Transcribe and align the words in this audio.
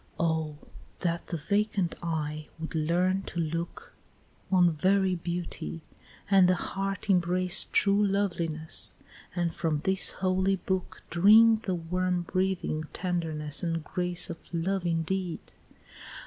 "Oh, 0.19 0.57
that 1.01 1.27
the 1.27 1.37
vacant 1.37 1.93
eye 2.01 2.47
would 2.57 2.73
learn 2.73 3.21
to 3.27 3.39
look 3.39 3.93
On 4.51 4.71
very 4.71 5.13
beauty, 5.13 5.83
and 6.27 6.47
the 6.47 6.55
heart 6.55 7.07
embrace 7.07 7.65
True 7.71 8.03
loveliness, 8.03 8.95
and 9.35 9.53
from 9.53 9.81
this 9.83 10.09
holy 10.13 10.55
book 10.55 11.03
Drink 11.11 11.65
the 11.67 11.75
warm 11.75 12.23
breathing 12.23 12.85
tenderness 12.93 13.61
and 13.61 13.83
grace 13.83 14.27
Of 14.31 14.39
love 14.51 14.87
indeed! 14.87 15.53